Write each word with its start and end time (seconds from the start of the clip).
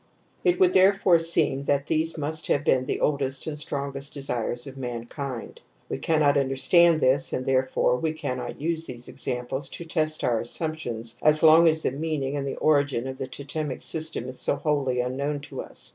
^ 0.01 0.03
It 0.43 0.59
would 0.59 0.73
therefore 0.73 1.19
seem 1.19 1.65
that 1.65 1.85
these 1.85 2.17
must 2.17 2.47
have 2.47 2.63
been 2.63 2.85
the 2.85 3.01
oldest 3.01 3.45
and 3.45 3.59
strongest 3.59 4.15
desires 4.15 4.65
of 4.65 4.75
mankind.) 4.75 5.61
We 5.89 5.99
cannot 5.99 6.37
understand 6.37 6.99
this 6.99 7.33
and 7.33 7.45
therefore 7.45 7.97
we 7.97 8.13
cannot 8.13 8.59
use 8.59 8.85
these 8.85 9.07
examples 9.07 9.69
to 9.69 9.83
test 9.85 10.23
our 10.23 10.39
assump 10.41 10.79
tions 10.79 11.17
as 11.21 11.43
long 11.43 11.67
as 11.67 11.83
the 11.83 11.91
meaning 11.91 12.35
and 12.35 12.47
the 12.47 12.55
origin 12.57 13.07
of 13.07 13.19
the 13.19 13.27
totemic 13.27 13.83
system 13.83 14.27
is 14.27 14.39
so 14.39 14.55
wholly 14.55 15.01
unknown 15.01 15.39
to 15.41 15.61
us 15.61 15.89